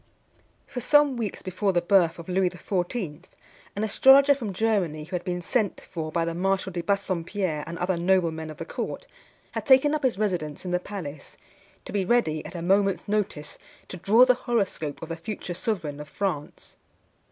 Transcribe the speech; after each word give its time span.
For 0.65 0.81
some 0.81 1.15
weeks 1.15 1.43
before 1.43 1.73
the 1.73 1.79
birth 1.81 2.17
of 2.17 2.27
Louis 2.27 2.49
XIV., 2.49 3.25
an 3.75 3.83
astrologer 3.83 4.33
from 4.33 4.51
Germany, 4.51 5.03
who 5.03 5.15
had 5.15 5.23
been 5.23 5.43
sent 5.43 5.79
for 5.79 6.11
by 6.11 6.25
the 6.25 6.33
Marshal 6.33 6.71
de 6.71 6.81
Bassompierre 6.81 7.63
and 7.67 7.77
other 7.77 7.97
noblemen 7.97 8.49
of 8.49 8.57
the 8.57 8.65
court, 8.65 9.05
had 9.51 9.63
taken 9.67 9.93
up 9.93 10.01
his 10.01 10.17
residence 10.17 10.65
in 10.65 10.71
the 10.71 10.79
palace, 10.79 11.37
to 11.85 11.93
be 11.93 12.03
ready, 12.03 12.43
at 12.47 12.55
a 12.55 12.63
moment's 12.63 13.07
notice, 13.07 13.59
to 13.89 13.97
draw 13.97 14.25
the 14.25 14.33
horoscope 14.33 15.03
of 15.03 15.09
the 15.09 15.15
future 15.15 15.53
sovereign 15.53 15.99
of 15.99 16.09
France. 16.09 16.77